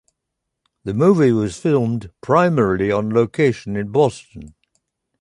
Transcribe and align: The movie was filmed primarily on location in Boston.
The 0.83 0.95
movie 0.95 1.31
was 1.31 1.59
filmed 1.59 2.09
primarily 2.21 2.91
on 2.91 3.13
location 3.13 3.75
in 3.75 3.91
Boston. 3.91 4.55